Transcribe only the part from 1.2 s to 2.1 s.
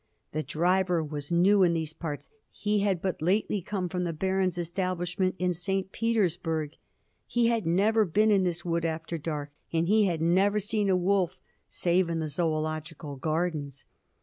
new to these